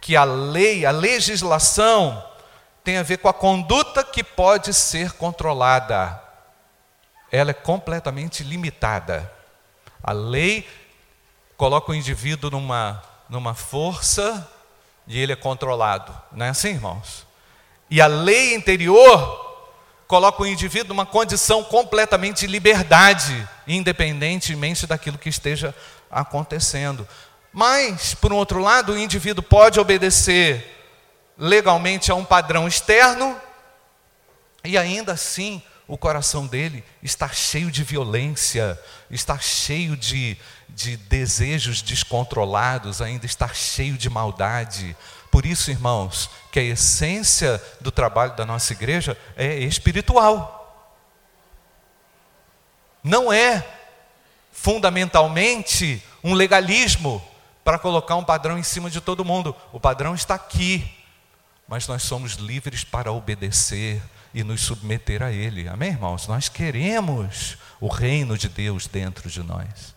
que 0.00 0.14
a 0.14 0.22
lei, 0.22 0.86
a 0.86 0.92
legislação, 0.92 2.24
tem 2.84 2.96
a 2.96 3.02
ver 3.02 3.18
com 3.18 3.28
a 3.28 3.34
conduta 3.34 4.04
que 4.04 4.22
pode 4.22 4.72
ser 4.72 5.14
controlada. 5.14 6.22
Ela 7.28 7.50
é 7.50 7.54
completamente 7.54 8.44
limitada. 8.44 9.32
A 10.00 10.12
lei 10.12 10.64
coloca 11.56 11.90
o 11.90 11.94
indivíduo 11.94 12.52
numa, 12.52 13.02
numa 13.28 13.52
força 13.52 14.48
e 15.08 15.18
ele 15.18 15.32
é 15.32 15.36
controlado. 15.36 16.16
Não 16.30 16.46
é 16.46 16.50
assim, 16.50 16.68
irmãos? 16.68 17.26
E 17.90 18.00
a 18.00 18.06
lei 18.06 18.54
interior 18.54 19.50
coloca 20.12 20.42
o 20.42 20.46
indivíduo 20.46 20.88
numa 20.88 21.06
condição 21.06 21.64
completamente 21.64 22.40
de 22.40 22.46
liberdade, 22.46 23.48
independentemente 23.66 24.86
daquilo 24.86 25.16
que 25.16 25.30
esteja 25.30 25.74
acontecendo. 26.10 27.08
Mas, 27.50 28.12
por 28.12 28.30
um 28.30 28.36
outro 28.36 28.60
lado, 28.60 28.92
o 28.92 28.98
indivíduo 28.98 29.42
pode 29.42 29.80
obedecer 29.80 30.84
legalmente 31.38 32.12
a 32.12 32.14
um 32.14 32.26
padrão 32.26 32.68
externo 32.68 33.40
e 34.62 34.76
ainda 34.76 35.12
assim 35.12 35.62
o 35.88 35.96
coração 35.96 36.46
dele 36.46 36.84
está 37.02 37.30
cheio 37.30 37.70
de 37.70 37.82
violência, 37.82 38.78
está 39.10 39.38
cheio 39.38 39.96
de, 39.96 40.36
de 40.68 40.98
desejos 40.98 41.80
descontrolados, 41.80 43.00
ainda 43.00 43.24
está 43.24 43.48
cheio 43.48 43.96
de 43.96 44.10
maldade. 44.10 44.94
Por 45.32 45.44
isso, 45.44 45.72
irmãos, 45.72 46.30
que 46.52 46.60
a 46.60 46.62
essência 46.62 47.60
do 47.80 47.90
trabalho 47.90 48.36
da 48.36 48.46
nossa 48.46 48.72
igreja 48.72 49.18
é 49.36 49.58
espiritual. 49.58 50.60
Não 53.02 53.32
é 53.32 53.66
fundamentalmente 54.52 56.00
um 56.22 56.34
legalismo 56.34 57.20
para 57.64 57.80
colocar 57.80 58.14
um 58.14 58.22
padrão 58.22 58.56
em 58.56 58.62
cima 58.62 58.88
de 58.88 59.00
todo 59.00 59.24
mundo. 59.24 59.56
O 59.72 59.80
padrão 59.80 60.14
está 60.14 60.36
aqui, 60.36 60.88
mas 61.66 61.88
nós 61.88 62.04
somos 62.04 62.34
livres 62.34 62.84
para 62.84 63.10
obedecer, 63.10 64.00
e 64.34 64.42
nos 64.42 64.62
submeter 64.62 65.22
a 65.22 65.30
Ele. 65.30 65.68
Amém, 65.68 65.90
irmãos? 65.90 66.26
Nós 66.26 66.48
queremos 66.48 67.58
o 67.80 67.88
reino 67.88 68.38
de 68.38 68.48
Deus 68.48 68.86
dentro 68.86 69.28
de 69.28 69.42
nós. 69.42 69.94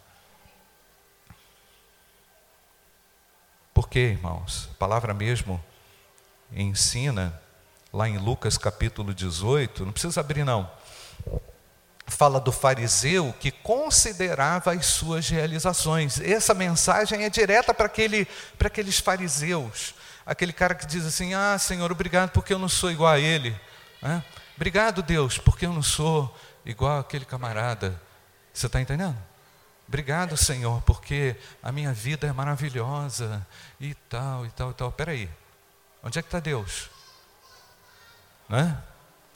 Por 3.76 3.90
quê, 3.90 4.00
irmãos? 4.00 4.70
A 4.72 4.76
palavra 4.76 5.14
mesmo 5.14 5.62
ensina, 6.50 7.38
lá 7.92 8.08
em 8.08 8.18
Lucas 8.18 8.58
capítulo 8.58 9.14
18, 9.14 9.84
não 9.86 9.92
precisa 9.92 10.22
abrir 10.22 10.46
não, 10.46 10.72
fala 12.08 12.40
do 12.40 12.54
fariseu 12.54 13.36
que 13.38 13.52
considerava 13.52 14.72
as 14.72 14.86
suas 14.86 15.28
realizações. 15.28 16.22
Essa 16.22 16.54
mensagem 16.54 17.26
é 17.26 17.30
direta 17.30 17.74
para, 17.74 17.88
aquele, 17.88 18.26
para 18.58 18.70
aqueles 18.70 18.98
fariseus. 18.98 19.94
Aquele 20.26 20.54
cara 20.54 20.74
que 20.74 20.86
diz 20.86 21.06
assim: 21.06 21.34
Ah, 21.34 21.58
Senhor, 21.60 21.92
obrigado 21.92 22.30
porque 22.30 22.54
eu 22.54 22.60
não 22.60 22.70
sou 22.70 22.90
igual 22.90 23.12
a 23.12 23.20
ele. 23.20 23.54
É? 24.02 24.22
Obrigado, 24.56 25.04
Deus, 25.04 25.38
porque 25.38 25.66
eu 25.66 25.74
não 25.74 25.84
sou 25.84 26.34
igual 26.66 27.00
aquele 27.02 27.26
camarada. 27.26 28.02
Você 28.54 28.68
está 28.68 28.80
entendendo? 28.80 29.18
Obrigado, 29.88 30.36
Senhor, 30.36 30.82
porque 30.82 31.36
a 31.62 31.72
minha 31.72 31.94
vida 31.94 32.28
é 32.28 32.34
maravilhosa 32.34 33.46
e 33.80 33.94
tal, 33.94 34.46
e 34.46 34.50
tal, 34.50 34.72
e 34.72 34.74
tal. 34.74 34.90
Espera 34.90 35.12
aí, 35.12 35.30
onde 36.04 36.18
é 36.18 36.22
que 36.22 36.28
está 36.28 36.40
Deus? 36.40 36.90
Né? 38.50 38.78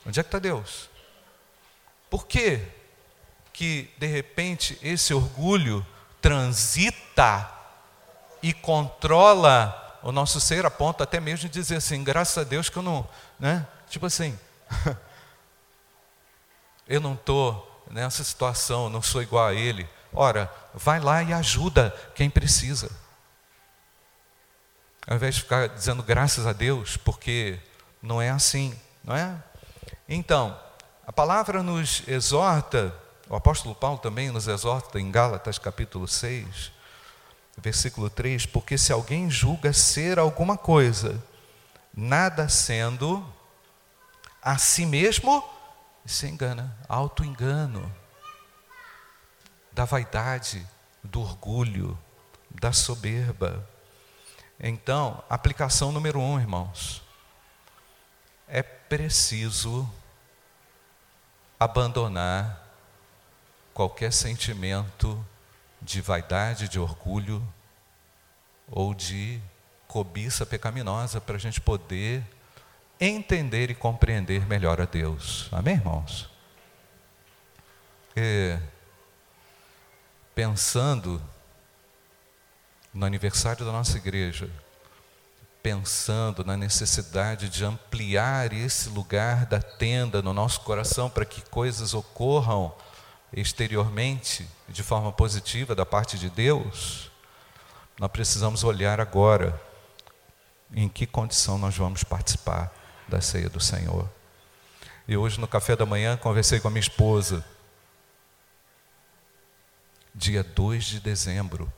Onde 0.05 0.19
é 0.19 0.23
que 0.23 0.27
está 0.27 0.39
Deus? 0.39 0.89
Por 2.09 2.25
que 2.25 2.61
que, 3.53 3.93
de 3.97 4.07
repente, 4.07 4.79
esse 4.81 5.13
orgulho 5.13 5.85
transita 6.21 7.51
e 8.41 8.53
controla 8.53 9.99
o 10.01 10.11
nosso 10.11 10.39
ser, 10.39 10.65
a 10.65 10.71
ponto 10.71 11.03
até 11.03 11.19
mesmo 11.19 11.49
de 11.49 11.59
dizer 11.59 11.75
assim, 11.75 12.03
graças 12.03 12.37
a 12.37 12.43
Deus 12.43 12.69
que 12.69 12.77
eu 12.77 12.83
não, 12.83 13.07
né? 13.37 13.67
Tipo 13.89 14.05
assim, 14.05 14.37
eu 16.87 17.01
não 17.01 17.13
estou 17.13 17.85
nessa 17.91 18.23
situação, 18.23 18.89
não 18.89 19.01
sou 19.01 19.21
igual 19.21 19.47
a 19.47 19.53
ele. 19.53 19.87
Ora, 20.13 20.51
vai 20.73 20.99
lá 20.99 21.21
e 21.21 21.33
ajuda 21.33 21.93
quem 22.15 22.29
precisa. 22.29 22.89
Ao 25.07 25.15
invés 25.15 25.35
de 25.35 25.41
ficar 25.41 25.67
dizendo 25.69 26.03
graças 26.03 26.45
a 26.45 26.53
Deus, 26.53 26.97
porque 26.97 27.59
não 28.01 28.21
é 28.21 28.29
assim, 28.29 28.77
não 29.03 29.15
é? 29.15 29.35
Então, 30.07 30.57
a 31.05 31.11
palavra 31.11 31.63
nos 31.63 32.07
exorta, 32.07 32.93
o 33.27 33.35
apóstolo 33.35 33.73
Paulo 33.73 33.97
também 33.97 34.29
nos 34.29 34.47
exorta 34.47 34.99
em 34.99 35.11
Gálatas 35.11 35.57
capítulo 35.57 36.07
6, 36.07 36.71
versículo 37.57 38.09
3, 38.09 38.45
porque 38.45 38.77
se 38.77 38.91
alguém 38.91 39.29
julga 39.29 39.73
ser 39.73 40.19
alguma 40.19 40.57
coisa, 40.57 41.21
nada 41.93 42.47
sendo, 42.47 43.25
a 44.41 44.57
si 44.57 44.85
mesmo 44.85 45.43
se 46.05 46.27
engana, 46.27 46.77
auto-engano, 46.87 47.91
da 49.79 49.85
vaidade, 49.85 50.67
do 51.01 51.21
orgulho, 51.21 51.97
da 52.49 52.73
soberba. 52.73 53.65
Então, 54.59 55.23
aplicação 55.29 55.89
número 55.93 56.19
um, 56.19 56.37
irmãos, 56.37 57.01
é 58.45 58.61
preciso 58.61 59.89
abandonar 61.57 62.61
qualquer 63.73 64.11
sentimento 64.11 65.25
de 65.81 66.01
vaidade, 66.01 66.67
de 66.67 66.77
orgulho 66.77 67.41
ou 68.69 68.93
de 68.93 69.41
cobiça 69.87 70.45
pecaminosa 70.45 71.21
para 71.21 71.37
a 71.37 71.39
gente 71.39 71.61
poder 71.61 72.21
entender 72.99 73.71
e 73.71 73.75
compreender 73.75 74.45
melhor 74.45 74.81
a 74.81 74.85
Deus. 74.85 75.47
Amém, 75.53 75.75
irmãos? 75.75 76.29
E, 78.13 78.59
pensando 80.39 81.21
no 82.93 83.05
aniversário 83.05 83.65
da 83.65 83.73
nossa 83.73 83.97
igreja, 83.97 84.49
pensando 85.61 86.45
na 86.45 86.55
necessidade 86.55 87.49
de 87.49 87.65
ampliar 87.65 88.53
esse 88.53 88.87
lugar 88.87 89.45
da 89.45 89.61
tenda 89.61 90.21
no 90.21 90.31
nosso 90.33 90.61
coração 90.61 91.09
para 91.09 91.25
que 91.25 91.41
coisas 91.49 91.93
ocorram 91.93 92.73
exteriormente 93.33 94.47
de 94.69 94.81
forma 94.81 95.11
positiva 95.11 95.75
da 95.75 95.85
parte 95.85 96.17
de 96.17 96.29
Deus, 96.29 97.11
nós 97.99 98.09
precisamos 98.09 98.63
olhar 98.63 99.01
agora 99.01 99.61
em 100.73 100.87
que 100.87 101.05
condição 101.05 101.57
nós 101.57 101.75
vamos 101.75 102.01
participar 102.05 102.73
da 103.09 103.19
ceia 103.19 103.49
do 103.49 103.59
Senhor. 103.59 104.09
E 105.05 105.17
hoje 105.17 105.37
no 105.37 105.49
café 105.49 105.75
da 105.75 105.85
manhã 105.85 106.15
conversei 106.15 106.61
com 106.61 106.69
a 106.69 106.71
minha 106.71 106.79
esposa. 106.79 107.43
Dia 110.19 110.43
2 110.43 110.83
de 110.83 110.99
dezembro. 110.99 111.71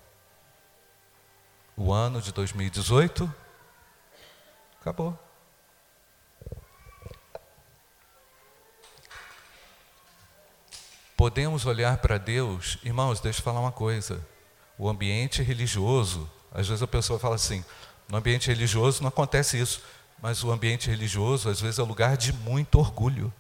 O 1.77 1.93
ano 1.93 2.19
de 2.19 2.32
2018 2.32 3.32
acabou. 4.80 5.15
Podemos 11.15 11.67
olhar 11.67 11.99
para 11.99 12.17
Deus, 12.17 12.80
irmãos, 12.84 13.19
deixa 13.19 13.41
eu 13.41 13.43
falar 13.43 13.60
uma 13.60 13.71
coisa. 13.71 14.25
O 14.75 14.89
ambiente 14.89 15.43
religioso, 15.43 16.27
às 16.51 16.67
vezes 16.67 16.82
a 16.82 16.88
pessoa 16.88 17.19
fala 17.19 17.36
assim: 17.36 17.63
no 18.10 18.17
ambiente 18.17 18.47
religioso 18.47 19.04
não 19.04 19.10
acontece 19.10 19.62
isso. 19.62 19.84
Mas 20.19 20.43
o 20.43 20.51
ambiente 20.51 20.89
religioso, 20.89 21.47
às 21.47 21.62
vezes, 21.62 21.77
é 21.77 21.84
lugar 21.84 22.17
de 22.17 22.34
muito 22.34 22.80
orgulho. 22.80 23.32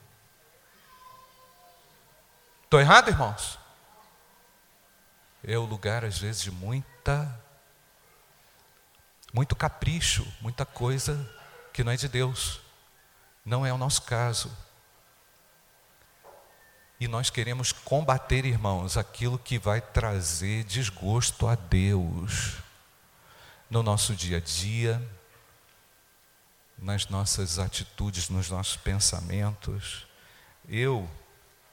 Estou 2.65 2.79
errado, 2.79 3.09
irmãos? 3.09 3.60
É 5.43 5.57
o 5.57 5.65
lugar, 5.65 6.05
às 6.05 6.19
vezes, 6.19 6.41
de 6.41 6.51
muita, 6.51 7.39
muito 9.33 9.55
capricho, 9.55 10.25
muita 10.39 10.65
coisa 10.65 11.29
que 11.73 11.83
não 11.83 11.91
é 11.91 11.95
de 11.95 12.07
Deus. 12.07 12.61
Não 13.43 13.65
é 13.65 13.73
o 13.73 13.77
nosso 13.77 14.03
caso. 14.03 14.55
E 16.99 17.07
nós 17.07 17.31
queremos 17.31 17.71
combater, 17.71 18.45
irmãos, 18.45 18.95
aquilo 18.95 19.39
que 19.39 19.57
vai 19.57 19.81
trazer 19.81 20.63
desgosto 20.65 21.47
a 21.47 21.55
Deus 21.55 22.57
no 23.71 23.81
nosso 23.81 24.13
dia 24.13 24.37
a 24.37 24.39
dia, 24.39 25.01
nas 26.77 27.07
nossas 27.07 27.57
atitudes, 27.57 28.29
nos 28.29 28.51
nossos 28.51 28.77
pensamentos. 28.77 30.05
Eu 30.67 31.09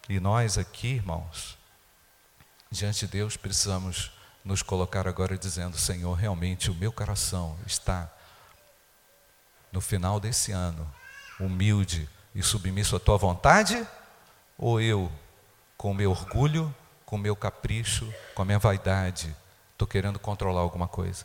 e 0.09 0.19
nós 0.19 0.57
aqui, 0.57 0.95
irmãos, 0.95 1.58
diante 2.71 3.07
de 3.07 3.13
Deus, 3.13 3.37
precisamos 3.37 4.13
nos 4.45 4.63
colocar 4.63 5.07
agora 5.07 5.37
dizendo: 5.37 5.79
Senhor, 5.79 6.15
realmente 6.15 6.71
o 6.71 6.75
meu 6.75 6.93
coração 6.93 7.59
está 7.67 8.11
no 9.73 9.81
final 9.81 10.19
desse 10.19 10.53
ano 10.53 10.91
humilde 11.39 12.09
e 12.35 12.43
submisso 12.43 12.97
à 12.97 13.01
tua 13.01 13.17
vontade? 13.17 13.87
Ou 14.57 14.81
eu, 14.81 15.11
com 15.77 15.91
o 15.93 15.95
meu 15.95 16.11
orgulho, 16.11 16.75
com 17.07 17.17
o 17.17 17.19
meu 17.19 17.37
capricho, 17.37 18.13
com 18.35 18.43
a 18.43 18.45
minha 18.45 18.59
vaidade, 18.59 19.35
estou 19.73 19.87
querendo 19.87 20.19
controlar 20.19 20.61
alguma 20.61 20.89
coisa? 20.89 21.25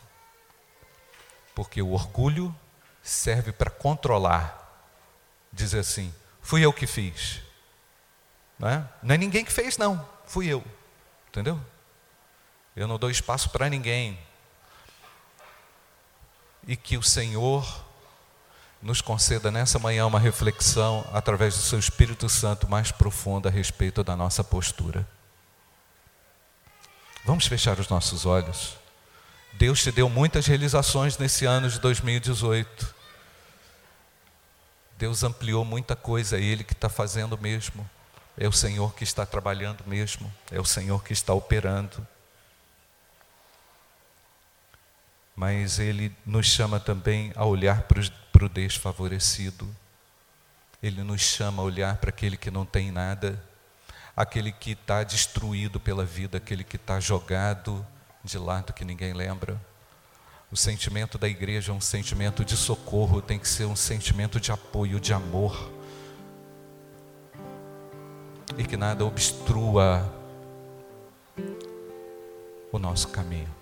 Porque 1.54 1.82
o 1.82 1.92
orgulho 1.92 2.54
serve 3.02 3.52
para 3.52 3.70
controlar, 3.70 4.88
dizer 5.52 5.80
assim: 5.80 6.12
fui 6.40 6.64
eu 6.64 6.72
que 6.72 6.86
fiz. 6.86 7.40
Não 8.58 8.68
é? 8.68 8.88
não 9.02 9.14
é 9.14 9.18
ninguém 9.18 9.44
que 9.44 9.52
fez, 9.52 9.76
não, 9.76 10.08
fui 10.26 10.46
eu. 10.46 10.64
Entendeu? 11.34 11.60
Eu 12.76 12.86
não 12.86 12.96
dou 12.96 13.10
espaço 13.10 13.50
para 13.50 13.68
ninguém. 13.68 14.16
E 16.64 16.76
que 16.76 16.96
o 16.96 17.02
Senhor 17.02 17.84
nos 18.80 19.00
conceda 19.00 19.50
nessa 19.50 19.76
manhã 19.80 20.06
uma 20.06 20.20
reflexão 20.20 21.04
através 21.12 21.56
do 21.56 21.60
seu 21.60 21.76
Espírito 21.76 22.28
Santo 22.28 22.70
mais 22.70 22.92
profunda 22.92 23.48
a 23.48 23.52
respeito 23.52 24.04
da 24.04 24.14
nossa 24.14 24.44
postura. 24.44 25.04
Vamos 27.24 27.48
fechar 27.48 27.80
os 27.80 27.88
nossos 27.88 28.24
olhos. 28.24 28.76
Deus 29.54 29.82
te 29.82 29.90
deu 29.90 30.08
muitas 30.08 30.46
realizações 30.46 31.18
nesse 31.18 31.44
ano 31.44 31.68
de 31.68 31.80
2018. 31.80 32.94
Deus 34.96 35.24
ampliou 35.24 35.64
muita 35.64 35.96
coisa, 35.96 36.38
Ele 36.38 36.62
que 36.62 36.74
está 36.74 36.88
fazendo 36.88 37.36
mesmo. 37.36 37.90
É 38.36 38.48
o 38.48 38.52
Senhor 38.52 38.94
que 38.94 39.04
está 39.04 39.24
trabalhando 39.24 39.84
mesmo. 39.86 40.32
É 40.50 40.60
o 40.60 40.64
Senhor 40.64 41.04
que 41.04 41.12
está 41.12 41.32
operando. 41.32 42.06
Mas 45.36 45.78
Ele 45.78 46.14
nos 46.24 46.46
chama 46.46 46.78
também 46.78 47.32
a 47.34 47.44
olhar 47.44 47.82
para 47.82 48.44
o 48.44 48.48
desfavorecido. 48.48 49.68
Ele 50.82 51.02
nos 51.02 51.22
chama 51.22 51.62
a 51.62 51.64
olhar 51.64 51.96
para 51.96 52.10
aquele 52.10 52.36
que 52.36 52.50
não 52.50 52.66
tem 52.66 52.90
nada, 52.90 53.42
aquele 54.16 54.52
que 54.52 54.72
está 54.72 55.02
destruído 55.02 55.80
pela 55.80 56.04
vida, 56.04 56.38
aquele 56.38 56.62
que 56.62 56.76
está 56.76 57.00
jogado 57.00 57.84
de 58.22 58.38
lado 58.38 58.72
que 58.72 58.84
ninguém 58.84 59.12
lembra. 59.12 59.60
O 60.52 60.56
sentimento 60.56 61.18
da 61.18 61.28
igreja 61.28 61.72
é 61.72 61.74
um 61.74 61.80
sentimento 61.80 62.44
de 62.44 62.56
socorro, 62.56 63.20
tem 63.20 63.38
que 63.38 63.48
ser 63.48 63.64
um 63.64 63.74
sentimento 63.74 64.38
de 64.38 64.52
apoio, 64.52 65.00
de 65.00 65.12
amor. 65.12 65.72
E 68.56 68.64
que 68.64 68.76
nada 68.76 69.04
obstrua 69.04 70.04
o 72.70 72.78
nosso 72.78 73.08
caminho. 73.08 73.54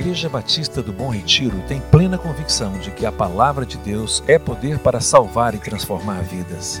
Igreja 0.00 0.30
Batista 0.30 0.82
do 0.82 0.92
Bom 0.94 1.10
Retiro 1.10 1.62
tem 1.68 1.78
plena 1.78 2.16
convicção 2.16 2.72
de 2.78 2.90
que 2.90 3.04
a 3.04 3.12
palavra 3.12 3.66
de 3.66 3.76
Deus 3.76 4.22
é 4.26 4.38
poder 4.38 4.78
para 4.78 4.98
salvar 4.98 5.54
e 5.54 5.58
transformar 5.58 6.22
vidas. 6.22 6.80